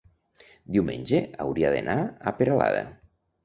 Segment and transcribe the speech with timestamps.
[0.77, 2.01] diumenge hauria d'anar
[2.33, 2.85] a Peralada.